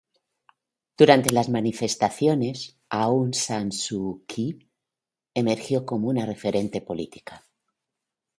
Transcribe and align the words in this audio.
Durante 0.97 1.29
las 1.31 1.47
manifestaciones, 1.49 2.75
Aung 2.89 3.35
San 3.35 3.71
Suu 3.71 4.23
Kyi 4.25 4.67
emergió 5.35 5.85
como 5.85 6.07
una 6.09 6.25
referente 6.25 6.81
política. 6.81 7.45